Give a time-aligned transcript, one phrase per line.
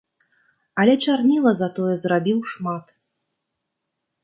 [0.83, 2.85] Але чарніла затое зрабіў шмат.